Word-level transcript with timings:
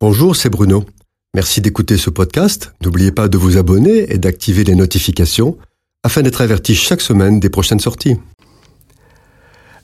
Bonjour, 0.00 0.36
c'est 0.36 0.48
Bruno. 0.48 0.84
Merci 1.34 1.60
d'écouter 1.60 1.96
ce 1.96 2.08
podcast. 2.08 2.72
N'oubliez 2.84 3.10
pas 3.10 3.26
de 3.26 3.36
vous 3.36 3.56
abonner 3.56 4.12
et 4.12 4.18
d'activer 4.18 4.62
les 4.62 4.76
notifications 4.76 5.58
afin 6.04 6.22
d'être 6.22 6.40
averti 6.40 6.76
chaque 6.76 7.00
semaine 7.00 7.40
des 7.40 7.50
prochaines 7.50 7.80
sorties. 7.80 8.14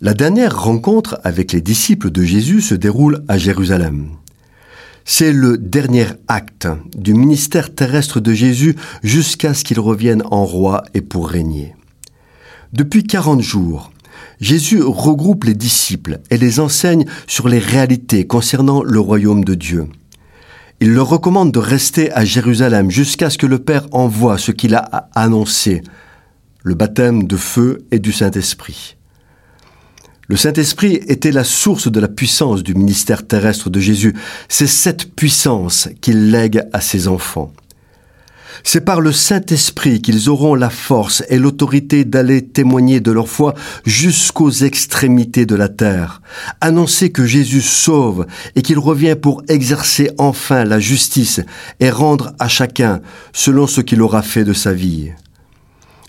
La 0.01 0.15
dernière 0.15 0.57
rencontre 0.57 1.19
avec 1.25 1.53
les 1.53 1.61
disciples 1.61 2.13
de 2.13 2.23
Jésus 2.23 2.61
se 2.61 2.77
déroule 2.77 3.25
à 3.27 3.39
Jérusalem. 3.39 4.11
C'est 5.05 5.33
le 5.33 5.59
dernier 5.59 6.07
acte 6.29 6.69
du 6.97 7.13
ministère 7.13 7.75
terrestre 7.75 8.21
de 8.21 8.33
Jésus 8.33 8.77
jusqu'à 9.03 9.53
ce 9.53 9.65
qu'il 9.65 9.81
revienne 9.81 10.23
en 10.31 10.45
roi 10.45 10.85
et 10.95 11.01
pour 11.01 11.29
régner. 11.29 11.75
Depuis 12.73 13.03
40 13.03 13.41
jours, 13.41 13.91
Jésus 14.41 14.81
regroupe 14.81 15.43
les 15.43 15.55
disciples 15.55 16.21
et 16.31 16.39
les 16.39 16.61
enseigne 16.61 17.05
sur 17.27 17.49
les 17.49 17.59
réalités 17.59 18.29
concernant 18.29 18.85
le 18.85 19.01
royaume 19.01 19.43
de 19.43 19.57
Dieu. 19.57 19.89
Il 20.85 20.93
leur 20.93 21.09
recommande 21.09 21.51
de 21.51 21.59
rester 21.59 22.13
à 22.13 22.27
Jérusalem 22.27 22.91
jusqu'à 22.91 23.31
ce 23.31 23.39
que 23.39 23.47
le 23.47 23.59
Père 23.59 23.87
envoie 23.93 24.37
ce 24.37 24.53
qu'il 24.53 24.75
a 24.75 25.09
annoncé, 25.15 25.81
le 26.63 26.75
baptême 26.75 27.27
de 27.27 27.39
feu 27.39 27.87
et 27.91 27.99
du 27.99 28.13
Saint-Esprit. 28.13 28.99
Le 30.29 30.37
Saint-Esprit 30.37 30.97
était 31.09 31.33
la 31.33 31.43
source 31.43 31.91
de 31.91 32.01
la 32.01 32.09
puissance 32.09 32.63
du 32.63 32.75
ministère 32.75 33.27
terrestre 33.27 33.71
de 33.71 33.81
Jésus. 33.81 34.15
C'est 34.51 34.67
cette 34.67 35.15
puissance 35.15 35.89
qu'il 36.03 36.31
lègue 36.31 36.63
à 36.75 36.83
ses 36.83 37.09
enfants. 37.09 37.51
C'est 38.63 38.83
par 38.83 39.01
le 39.01 39.13
Saint-Esprit 39.13 40.01
qu'ils 40.01 40.29
auront 40.29 40.55
la 40.55 40.71
force 40.71 41.25
et 41.29 41.39
l'autorité 41.39 42.05
d'aller 42.05 42.43
témoigner 42.43 43.01
de 43.01 43.11
leur 43.11 43.29
foi 43.29 43.55
jusqu'aux 43.85 44.51
extrémités 44.51 45.47
de 45.47 45.55
la 45.55 45.69
terre, 45.69 46.23
annoncer 46.61 47.11
que 47.11 47.27
Jésus 47.27 47.63
sauve 47.63 48.27
et 48.55 48.63
qu'il 48.63 48.79
revient 48.79 49.17
pour 49.21 49.43
exercer 49.49 50.11
enfin 50.19 50.65
la 50.65 50.79
justice 50.79 51.41
et 51.81 51.91
rendre 51.91 52.33
à 52.39 52.49
chacun 52.49 53.01
selon 53.33 53.67
ce 53.67 53.81
qu'il 53.81 54.03
aura 54.03 54.23
fait 54.23 54.45
de 54.45 54.53
sa 54.53 54.73
vie. 54.73 55.11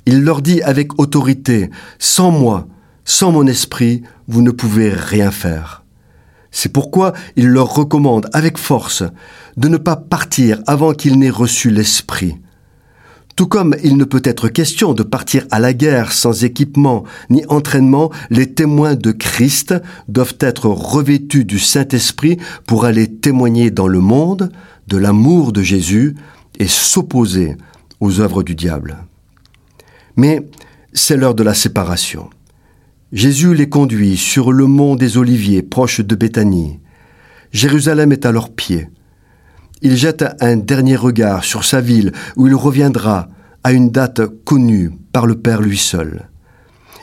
Il 0.05 0.23
leur 0.23 0.41
dit 0.41 0.61
avec 0.61 0.99
autorité, 0.99 1.71
sans 1.97 2.29
moi, 2.29 2.67
sans 3.05 3.31
mon 3.31 3.47
esprit, 3.47 4.03
vous 4.27 4.41
ne 4.41 4.51
pouvez 4.51 4.93
rien 4.93 5.31
faire. 5.31 5.83
C'est 6.51 6.71
pourquoi 6.71 7.13
il 7.35 7.47
leur 7.47 7.73
recommande 7.73 8.29
avec 8.31 8.57
force 8.57 9.03
de 9.57 9.67
ne 9.67 9.77
pas 9.77 9.97
partir 9.97 10.61
avant 10.67 10.93
qu'ils 10.93 11.19
n'aient 11.19 11.29
reçu 11.29 11.69
l'Esprit. 11.69 12.37
Tout 13.35 13.47
comme 13.47 13.75
il 13.83 13.97
ne 13.97 14.05
peut 14.05 14.21
être 14.23 14.47
question 14.47 14.93
de 14.93 15.03
partir 15.03 15.45
à 15.51 15.59
la 15.59 15.73
guerre 15.73 16.13
sans 16.13 16.45
équipement 16.45 17.03
ni 17.29 17.45
entraînement, 17.47 18.09
les 18.29 18.53
témoins 18.53 18.95
de 18.95 19.11
Christ 19.11 19.75
doivent 20.07 20.37
être 20.39 20.67
revêtus 20.67 21.43
du 21.43 21.59
Saint-Esprit 21.59 22.37
pour 22.65 22.85
aller 22.85 23.07
témoigner 23.07 23.71
dans 23.71 23.87
le 23.87 23.99
monde 23.99 24.51
de 24.87 24.97
l'amour 24.97 25.51
de 25.51 25.61
Jésus 25.61 26.15
et 26.59 26.67
s'opposer 26.67 27.57
aux 27.99 28.21
œuvres 28.21 28.41
du 28.41 28.55
diable. 28.55 28.97
Mais 30.15 30.47
c'est 30.93 31.17
l'heure 31.17 31.35
de 31.35 31.43
la 31.43 31.53
séparation. 31.53 32.29
Jésus 33.11 33.53
les 33.53 33.67
conduit 33.67 34.15
sur 34.15 34.53
le 34.53 34.65
mont 34.65 34.95
des 34.95 35.17
Oliviers, 35.17 35.61
proche 35.61 35.99
de 35.99 36.15
Béthanie. 36.15 36.79
Jérusalem 37.51 38.13
est 38.13 38.25
à 38.25 38.31
leurs 38.31 38.53
pieds. 38.53 38.87
Il 39.85 39.95
jette 39.97 40.25
un 40.41 40.55
dernier 40.57 40.95
regard 40.95 41.43
sur 41.43 41.63
sa 41.63 41.79
ville 41.79 42.11
où 42.35 42.47
il 42.47 42.55
reviendra 42.55 43.27
à 43.63 43.71
une 43.71 43.91
date 43.91 44.19
connue 44.43 44.89
par 45.11 45.27
le 45.27 45.35
Père 45.35 45.61
lui 45.61 45.77
seul. 45.77 46.27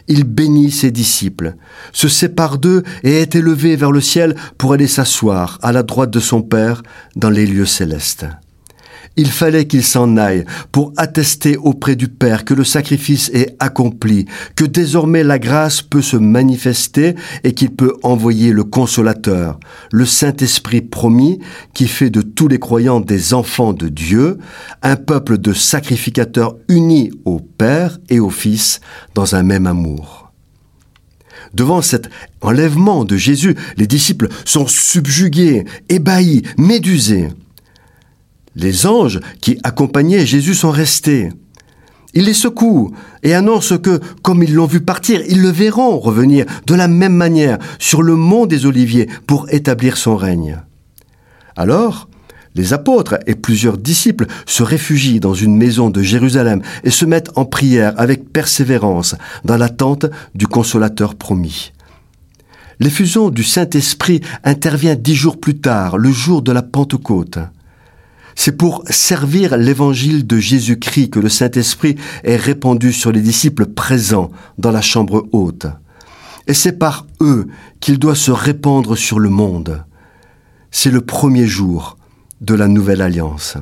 Il 0.08 0.24
bénit 0.24 0.72
ses 0.72 0.90
disciples, 0.90 1.54
se 1.92 2.08
sépare 2.08 2.58
d'eux 2.58 2.82
et 3.04 3.22
est 3.22 3.36
élevé 3.36 3.76
vers 3.76 3.92
le 3.92 4.00
ciel 4.00 4.34
pour 4.58 4.72
aller 4.72 4.88
s'asseoir 4.88 5.60
à 5.62 5.70
la 5.70 5.84
droite 5.84 6.10
de 6.10 6.18
son 6.18 6.42
Père 6.42 6.82
dans 7.14 7.30
les 7.30 7.46
lieux 7.46 7.66
célestes. 7.66 8.26
Il 9.16 9.30
fallait 9.30 9.66
qu'il 9.66 9.82
s'en 9.82 10.16
aille 10.16 10.44
pour 10.70 10.92
attester 10.96 11.56
auprès 11.56 11.96
du 11.96 12.08
Père 12.08 12.44
que 12.44 12.54
le 12.54 12.64
sacrifice 12.64 13.30
est 13.34 13.56
accompli, 13.58 14.24
que 14.56 14.64
désormais 14.64 15.22
la 15.22 15.38
grâce 15.38 15.82
peut 15.82 16.00
se 16.00 16.16
manifester 16.16 17.14
et 17.44 17.52
qu'il 17.52 17.70
peut 17.70 17.94
envoyer 18.02 18.52
le 18.52 18.64
consolateur, 18.64 19.60
le 19.90 20.06
Saint-Esprit 20.06 20.80
promis 20.80 21.40
qui 21.74 21.88
fait 21.88 22.10
de 22.10 22.22
tous 22.22 22.48
les 22.48 22.58
croyants 22.58 23.00
des 23.00 23.34
enfants 23.34 23.74
de 23.74 23.88
Dieu, 23.88 24.38
un 24.82 24.96
peuple 24.96 25.36
de 25.36 25.52
sacrificateurs 25.52 26.56
unis 26.68 27.10
au 27.26 27.38
Père 27.38 27.98
et 28.08 28.18
au 28.18 28.30
Fils 28.30 28.80
dans 29.14 29.34
un 29.34 29.42
même 29.42 29.66
amour. 29.66 30.32
Devant 31.52 31.82
cet 31.82 32.08
enlèvement 32.40 33.04
de 33.04 33.16
Jésus, 33.16 33.56
les 33.76 33.86
disciples 33.86 34.28
sont 34.46 34.66
subjugués, 34.66 35.64
ébahis, 35.90 36.42
médusés. 36.56 37.28
Les 38.54 38.86
anges 38.86 39.20
qui 39.40 39.58
accompagnaient 39.62 40.26
Jésus 40.26 40.54
sont 40.54 40.70
restés. 40.70 41.30
Il 42.14 42.24
les 42.24 42.34
secoue 42.34 42.92
et 43.22 43.34
annonce 43.34 43.72
que, 43.82 44.00
comme 44.20 44.42
ils 44.42 44.54
l'ont 44.54 44.66
vu 44.66 44.80
partir, 44.80 45.22
ils 45.28 45.40
le 45.40 45.48
verront 45.48 45.98
revenir 45.98 46.44
de 46.66 46.74
la 46.74 46.88
même 46.88 47.14
manière 47.14 47.58
sur 47.78 48.02
le 48.02 48.16
mont 48.16 48.44
des 48.44 48.66
Oliviers 48.66 49.08
pour 49.26 49.50
établir 49.50 49.96
son 49.96 50.16
règne. 50.16 50.58
Alors, 51.56 52.08
les 52.54 52.74
apôtres 52.74 53.18
et 53.26 53.34
plusieurs 53.34 53.78
disciples 53.78 54.26
se 54.44 54.62
réfugient 54.62 55.20
dans 55.20 55.32
une 55.32 55.56
maison 55.56 55.88
de 55.88 56.02
Jérusalem 56.02 56.60
et 56.84 56.90
se 56.90 57.06
mettent 57.06 57.30
en 57.36 57.46
prière 57.46 57.94
avec 57.96 58.30
persévérance 58.30 59.14
dans 59.46 59.56
l'attente 59.56 60.04
du 60.34 60.46
consolateur 60.46 61.14
promis. 61.14 61.72
L'effusion 62.78 63.30
du 63.30 63.44
Saint-Esprit 63.44 64.20
intervient 64.44 64.96
dix 64.96 65.14
jours 65.14 65.40
plus 65.40 65.58
tard, 65.58 65.96
le 65.96 66.10
jour 66.10 66.42
de 66.42 66.52
la 66.52 66.62
Pentecôte. 66.62 67.38
C'est 68.34 68.56
pour 68.56 68.82
servir 68.88 69.56
l'évangile 69.56 70.26
de 70.26 70.38
Jésus-Christ 70.38 71.10
que 71.10 71.20
le 71.20 71.28
Saint-Esprit 71.28 71.96
est 72.24 72.36
répandu 72.36 72.92
sur 72.92 73.12
les 73.12 73.20
disciples 73.20 73.66
présents 73.66 74.30
dans 74.58 74.70
la 74.70 74.80
chambre 74.80 75.28
haute. 75.32 75.66
Et 76.46 76.54
c'est 76.54 76.78
par 76.78 77.06
eux 77.20 77.46
qu'il 77.80 77.98
doit 77.98 78.14
se 78.14 78.30
répandre 78.30 78.96
sur 78.96 79.18
le 79.18 79.28
monde. 79.28 79.84
C'est 80.70 80.90
le 80.90 81.02
premier 81.02 81.46
jour 81.46 81.96
de 82.40 82.54
la 82.54 82.68
nouvelle 82.68 83.02
alliance. 83.02 83.56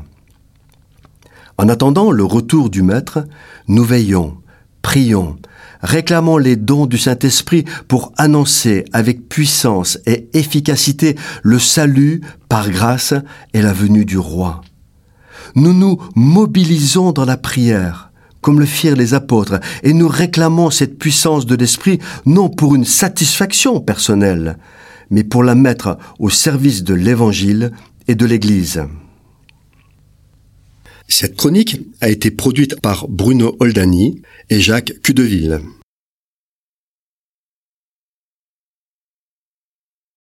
En 1.58 1.68
attendant 1.68 2.10
le 2.10 2.24
retour 2.24 2.70
du 2.70 2.82
Maître, 2.82 3.26
nous 3.68 3.84
veillons, 3.84 4.38
prions, 4.82 5.36
réclamons 5.82 6.38
les 6.38 6.56
dons 6.56 6.86
du 6.86 6.98
Saint-Esprit 6.98 7.64
pour 7.88 8.12
annoncer 8.16 8.84
avec 8.92 9.28
puissance 9.28 9.98
et 10.06 10.28
efficacité 10.34 11.16
le 11.42 11.58
salut 11.58 12.20
par 12.48 12.70
grâce 12.70 13.14
et 13.54 13.62
la 13.62 13.72
venue 13.72 14.04
du 14.04 14.18
Roi. 14.18 14.62
Nous 15.54 15.72
nous 15.72 15.98
mobilisons 16.14 17.12
dans 17.12 17.24
la 17.24 17.36
prière, 17.36 18.10
comme 18.40 18.60
le 18.60 18.66
firent 18.66 18.96
les 18.96 19.14
apôtres, 19.14 19.60
et 19.82 19.92
nous 19.92 20.08
réclamons 20.08 20.70
cette 20.70 20.98
puissance 20.98 21.46
de 21.46 21.56
l'Esprit 21.56 21.98
non 22.26 22.48
pour 22.48 22.74
une 22.74 22.84
satisfaction 22.84 23.80
personnelle, 23.80 24.58
mais 25.10 25.24
pour 25.24 25.42
la 25.42 25.54
mettre 25.54 25.98
au 26.18 26.30
service 26.30 26.84
de 26.84 26.94
l'Évangile 26.94 27.72
et 28.06 28.14
de 28.14 28.26
l'Église. 28.26 28.82
Cette 31.12 31.36
chronique 31.36 31.76
a 32.00 32.08
été 32.08 32.30
produite 32.30 32.80
par 32.80 33.08
Bruno 33.08 33.56
Oldani 33.58 34.22
et 34.48 34.60
Jacques 34.60 34.94
Cudeville. 35.02 35.60